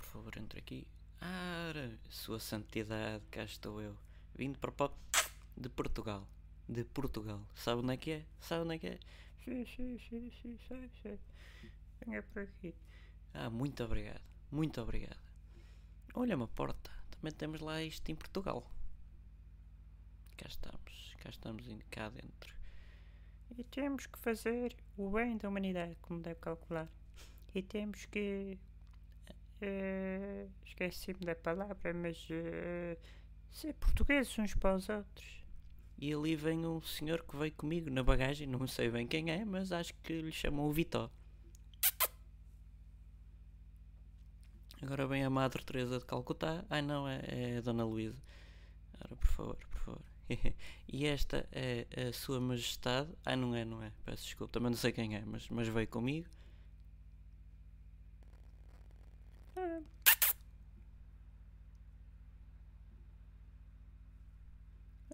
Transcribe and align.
por 0.00 0.06
favor, 0.06 0.36
entre 0.38 0.58
aqui. 0.58 0.86
Ora, 1.68 1.98
Sua 2.08 2.40
Santidade, 2.40 3.22
cá 3.30 3.44
estou 3.44 3.80
eu. 3.80 3.96
Vindo 4.34 4.58
para 4.58 4.72
po- 4.72 4.92
de 5.56 5.68
Portugal. 5.68 6.26
De 6.68 6.84
Portugal. 6.84 7.40
Sabe 7.54 7.82
onde 7.82 7.92
é 7.94 7.96
que 7.96 8.10
é? 8.12 8.24
Sabe 8.40 8.62
onde 8.64 8.74
é 8.76 8.78
que 8.78 8.86
é? 8.86 8.98
Sim, 9.44 9.66
sim, 9.66 9.98
sim, 10.08 10.30
sim, 10.40 10.58
sei, 10.68 10.90
sei. 11.02 11.18
Venha 12.06 12.22
por 12.22 12.42
aqui. 12.42 12.74
Ah, 13.34 13.50
muito 13.50 13.82
obrigado. 13.84 14.20
Muito 14.50 14.80
obrigado. 14.80 15.18
Olha 16.14 16.36
uma 16.36 16.48
porta. 16.48 16.90
Também 17.10 17.32
temos 17.32 17.60
lá 17.60 17.82
isto 17.82 18.08
em 18.10 18.14
Portugal. 18.14 18.64
Cá 20.36 20.46
estamos. 20.48 21.14
Cá 21.22 21.28
estamos 21.30 21.66
cá 21.90 22.08
dentro. 22.08 22.54
E 23.58 23.64
temos 23.64 24.06
que 24.06 24.18
fazer 24.18 24.74
o 24.96 25.10
bem 25.10 25.36
da 25.36 25.48
humanidade, 25.48 25.96
como 26.00 26.20
deve 26.22 26.40
calcular. 26.40 26.88
E 27.54 27.62
temos 27.62 28.06
que. 28.06 28.58
Eh, 29.60 30.46
Esqueci-me 30.64 31.20
da 31.24 31.34
palavra, 31.34 31.92
mas. 31.94 32.26
eh, 32.30 32.96
ser 33.50 33.74
portugueses 33.74 34.38
uns 34.38 34.54
para 34.54 34.76
os 34.76 34.88
outros. 34.88 35.44
E 35.98 36.12
ali 36.12 36.34
vem 36.34 36.66
um 36.66 36.80
senhor 36.82 37.22
que 37.22 37.36
veio 37.36 37.52
comigo 37.52 37.90
na 37.90 38.02
bagagem. 38.02 38.46
Não 38.48 38.66
sei 38.66 38.90
bem 38.90 39.06
quem 39.06 39.30
é, 39.30 39.44
mas 39.44 39.70
acho 39.72 39.94
que 40.02 40.20
lhe 40.20 40.32
chamam 40.32 40.66
o 40.66 40.72
Vitó. 40.72 41.10
Agora 44.82 45.06
vem 45.06 45.24
a 45.24 45.30
Madre 45.30 45.62
Teresa 45.64 45.98
de 45.98 46.04
Calcutá. 46.06 46.64
Ai 46.70 46.82
não, 46.82 47.06
é, 47.08 47.20
é 47.26 47.58
a 47.58 47.60
Dona 47.60 47.84
Luísa. 47.84 48.20
Ora, 49.04 49.16
por 49.16 49.28
favor, 49.28 49.56
por 49.70 49.80
favor. 49.80 50.02
e 50.88 51.06
esta 51.06 51.48
é 51.52 51.86
a 52.08 52.12
Sua 52.12 52.40
Majestade. 52.40 53.10
Ai 53.24 53.36
não 53.36 53.54
é, 53.54 53.64
não 53.64 53.82
é. 53.82 53.92
Peço 54.04 54.24
desculpa. 54.24 54.52
Também 54.54 54.70
não 54.70 54.78
sei 54.78 54.92
quem 54.92 55.16
é, 55.16 55.24
mas, 55.26 55.48
mas 55.50 55.68
veio 55.68 55.88
comigo. 55.88 56.28
Ah. 59.56 59.80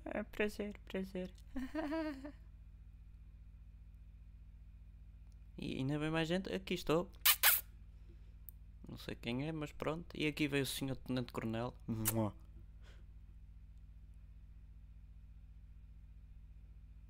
Ah, 0.07 0.25
prazer, 0.25 0.75
prazer. 0.89 1.31
E 5.59 5.79
ainda 5.79 5.99
vem 5.99 6.11
mais 6.11 6.29
gente. 6.29 6.53
Aqui 6.53 6.75
estou. 6.75 7.11
Não 8.89 8.99
sei 8.99 9.15
quem 9.15 9.49
é, 9.49 9.53
mas 9.53 9.73
pronto. 9.73 10.07
E 10.15 10.27
aqui 10.27 10.47
veio 10.49 10.65
o 10.65 10.67
senhor 10.67 10.97
Tenente 10.97 11.33
Coronel. 11.33 11.75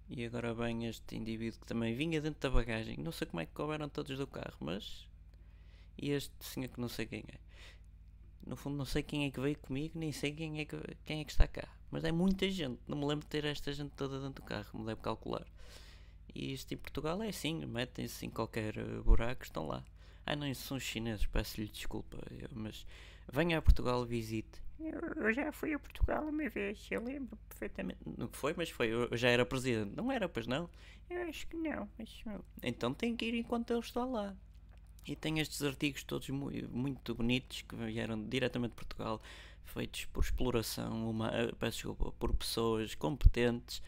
E 0.08 0.24
agora 0.24 0.54
vem 0.54 0.86
este 0.86 1.16
indivíduo 1.16 1.60
que 1.60 1.66
também 1.66 1.94
vinha 1.94 2.20
dentro 2.20 2.40
da 2.40 2.50
bagagem. 2.50 2.96
Não 2.98 3.10
sei 3.12 3.26
como 3.26 3.40
é 3.40 3.46
que 3.46 3.52
couberam 3.52 3.88
todos 3.88 4.16
do 4.16 4.26
carro, 4.26 4.56
mas. 4.60 5.08
E 5.98 6.10
este 6.10 6.32
senhor 6.44 6.68
que 6.68 6.80
não 6.80 6.88
sei 6.88 7.06
quem 7.06 7.24
é. 7.28 7.38
No 8.46 8.56
fundo, 8.56 8.76
não 8.76 8.84
sei 8.84 9.02
quem 9.02 9.24
é 9.26 9.30
que 9.30 9.40
veio 9.40 9.58
comigo, 9.58 9.98
nem 9.98 10.12
sei 10.12 10.32
quem 10.32 10.60
é 10.60 10.64
que, 10.64 10.76
quem 11.04 11.20
é 11.20 11.24
que 11.24 11.32
está 11.32 11.48
cá. 11.48 11.68
Mas 11.90 12.04
é 12.04 12.12
muita 12.12 12.48
gente. 12.50 12.80
Não 12.86 12.96
me 12.98 13.04
lembro 13.06 13.24
de 13.24 13.30
ter 13.30 13.44
esta 13.44 13.72
gente 13.72 13.90
toda 13.96 14.18
dentro 14.20 14.42
do 14.42 14.46
carro, 14.46 14.78
me 14.78 14.86
deve 14.86 15.00
calcular. 15.00 15.46
E 16.34 16.52
isto 16.52 16.72
em 16.74 16.76
Portugal 16.76 17.22
é 17.22 17.28
assim: 17.28 17.64
metem-se 17.66 18.26
em 18.26 18.30
qualquer 18.30 18.76
eh, 18.76 19.00
buraco, 19.02 19.44
estão 19.44 19.66
lá. 19.66 19.84
Ah, 20.24 20.34
não, 20.36 20.46
isso 20.46 20.66
são 20.66 20.76
os 20.76 20.82
chineses, 20.82 21.24
peço-lhe 21.26 21.68
desculpa. 21.68 22.18
eu- 22.30 22.48
mas 22.52 22.84
venha 23.32 23.58
a 23.58 23.62
Portugal, 23.62 24.04
visite. 24.04 24.60
Eu, 24.78 25.00
eu 25.24 25.32
já 25.32 25.50
fui 25.52 25.72
a 25.72 25.78
Portugal 25.78 26.24
uma 26.28 26.48
vez, 26.50 26.86
eu 26.90 27.02
lembro 27.02 27.38
perfeitamente. 27.48 28.00
Não 28.18 28.28
foi, 28.28 28.52
mas 28.54 28.68
foi. 28.68 28.88
Eu 28.88 29.16
já 29.16 29.28
era 29.30 29.46
presidente. 29.46 29.94
Não 29.96 30.12
era, 30.12 30.28
pois 30.28 30.46
não? 30.46 30.68
Eu 31.08 31.22
acho 31.28 31.46
que 31.46 31.56
não, 31.56 31.88
mas. 31.98 32.22
hum, 32.26 32.40
Então 32.62 32.92
tem 32.92 33.16
que 33.16 33.24
ir 33.26 33.34
enquanto 33.34 33.70
ele 33.70 33.80
está 33.80 34.04
lá. 34.04 34.36
E 35.06 35.14
tem 35.16 35.38
estes 35.38 35.62
artigos 35.62 36.02
todos 36.02 36.28
mu- 36.30 36.50
muito 36.70 37.14
bonitos 37.14 37.62
que 37.62 37.76
vieram 37.76 38.22
diretamente 38.28 38.72
de 38.72 38.76
Portugal, 38.76 39.20
feitos 39.64 40.04
por 40.06 40.22
exploração, 40.24 41.08
uma, 41.10 41.28
eh, 41.28 41.52
peço 41.58 41.76
desculpa, 41.78 42.12
por 42.12 42.34
pessoas 42.34 42.94
competentes. 42.94 43.82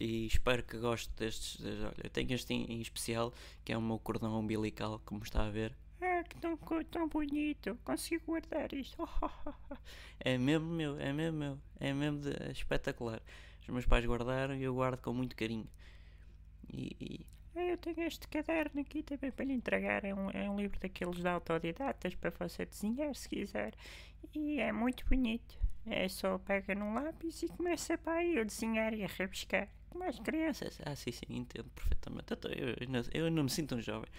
E 0.00 0.26
espero 0.26 0.62
que 0.62 0.78
goste 0.78 1.10
destes. 1.16 1.60
des- 1.60 1.80
Olha, 1.80 1.94
eu 2.04 2.10
tenho 2.10 2.32
este 2.32 2.52
em, 2.54 2.80
especial, 2.80 3.32
que 3.64 3.72
é 3.72 3.76
o 3.76 3.82
meu 3.82 3.98
cordão 3.98 4.38
umbilical, 4.38 5.00
como 5.04 5.22
está 5.24 5.44
a 5.46 5.50
ver. 5.50 5.76
Ah, 6.00 6.22
que 6.22 6.36
tão, 6.38 6.56
tão 6.90 7.08
bonito, 7.08 7.76
consigo 7.84 8.24
guardar 8.26 8.72
isto. 8.72 8.96
É 10.20 10.36
mesmo 10.36 10.66
meu, 10.68 10.98
é 11.00 11.12
mesmo 11.12 11.38
meu, 11.38 11.58
é 11.78 11.92
mesmo 11.92 12.20
de- 12.20 12.42
é 12.42 12.50
espetacular. 12.50 13.22
Os 13.62 13.68
meus 13.68 13.86
pais 13.86 14.04
guardaram 14.04 14.54
e 14.56 14.62
eu 14.64 14.74
guardo 14.74 15.00
com 15.00 15.12
muito 15.12 15.36
carinho. 15.36 15.68
E, 16.72 16.96
e- 17.00 17.26
Eu 17.60 17.76
tenho 17.78 18.00
este 18.02 18.26
caderno 18.28 18.80
aqui 18.80 19.02
também 19.02 19.30
para 19.30 19.44
lhe 19.44 19.52
entregar. 19.52 20.04
É 20.04 20.14
um, 20.14 20.30
é 20.30 20.48
um 20.48 20.56
livro 20.56 20.78
daqueles 20.80 21.16
de 21.16 21.28
autodidatas 21.28 22.14
para 22.14 22.30
você 22.30 22.64
desenhar 22.64 23.14
se 23.14 23.28
quiser. 23.28 23.74
E 24.34 24.60
é 24.60 24.72
muito 24.72 25.04
bonito. 25.06 25.58
É 25.86 26.08
só 26.08 26.38
pega 26.38 26.74
num 26.74 26.92
lápis 26.94 27.42
e 27.42 27.48
começa 27.48 27.96
para 27.96 28.14
aí 28.18 28.38
a 28.38 28.44
desenhar 28.44 28.92
e 28.92 29.04
a 29.04 29.06
rabiscar. 29.06 29.68
Como 29.88 30.04
as 30.04 30.18
crianças. 30.20 30.78
Ah, 30.84 30.94
sim, 30.94 31.10
sim, 31.12 31.24
entendo 31.30 31.70
perfeitamente. 31.70 32.30
Eu, 32.30 32.36
tô- 32.36 32.48
eu, 32.48 32.74
eu 32.80 32.88
não- 32.88 33.02
eu 33.12 33.30
não 33.30 33.44
me 33.44 33.50
sinto 33.50 33.74
um 33.74 33.80
jovem. 33.80 34.10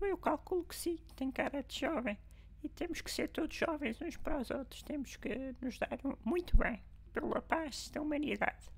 Eu 0.00 0.18
calculo 0.18 0.64
que 0.64 0.74
sim, 0.76 0.98
tem 1.16 1.30
cara 1.30 1.62
de 1.62 1.80
jovem. 1.80 2.18
E 2.62 2.68
temos 2.68 3.00
que 3.00 3.10
ser 3.10 3.28
todos 3.28 3.56
jovens 3.56 4.00
uns 4.02 4.16
para 4.16 4.38
os 4.38 4.50
outros. 4.50 4.82
Temos 4.82 5.16
que 5.16 5.54
nos 5.62 5.78
dar 5.78 5.98
um- 6.04 6.16
muito 6.24 6.56
bem 6.56 6.82
pela 7.12 7.40
paz 7.40 7.88
da 7.90 8.02
humanidade. 8.02 8.68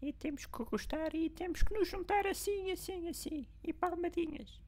E 0.00 0.12
temos 0.12 0.46
que 0.46 0.64
gostar 0.64 1.14
e 1.14 1.28
temos 1.28 1.62
que 1.62 1.74
nos 1.74 1.88
juntar 1.88 2.26
assim, 2.26 2.70
assim, 2.70 3.08
assim. 3.08 3.46
E 3.64 3.72
palmadinhas. 3.72 4.60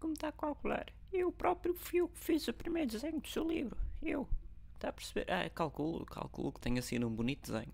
Como 0.00 0.14
está 0.14 0.28
a 0.28 0.32
calcular? 0.32 0.92
Eu 1.12 1.30
próprio 1.30 1.74
fui 1.74 2.00
o 2.00 2.08
que 2.08 2.18
fiz 2.18 2.48
o 2.48 2.52
primeiro 2.52 2.90
desenho 2.90 3.20
do 3.20 3.28
seu 3.28 3.46
livro. 3.46 3.78
Eu. 4.02 4.28
Está 4.74 4.88
a 4.88 4.92
perceber? 4.92 5.30
Ah, 5.30 5.48
calculo, 5.50 6.04
calculo 6.06 6.52
que 6.52 6.60
tenha 6.60 6.82
sido 6.82 7.06
um 7.06 7.14
bonito 7.14 7.52
desenho. 7.52 7.72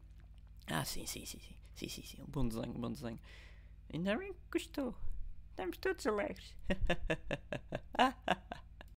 Ah, 0.67 0.85
sim, 0.85 1.07
sim, 1.07 1.25
sim, 1.25 1.39
sim. 1.39 1.55
Sim, 1.75 1.89
sim, 1.89 2.03
sim. 2.03 2.23
Um 2.23 2.27
bom 2.27 2.47
desenho, 2.47 2.71
um 2.71 2.81
bom 2.81 2.91
desenho. 2.91 3.21
Ainda 3.93 4.17
bem 4.17 4.33
que 4.33 4.41
gostou. 4.51 4.95
Estamos 5.51 5.79
todos 5.79 6.07
alegres. 6.07 6.55